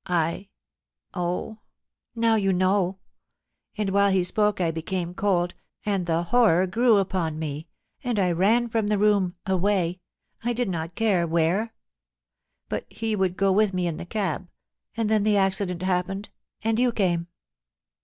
[0.26, 0.48] I...
[1.14, 1.58] oh,
[2.16, 2.98] now you know....
[3.78, 5.54] And while he spoke I became cold,
[5.86, 7.68] and the horror grew upon me,
[8.02, 10.00] and I ran from the room, away—
[10.42, 11.74] I did not care where....
[12.68, 14.48] But he would go with me in the cab—
[14.96, 16.28] and then the accident happened,
[16.64, 17.28] and you came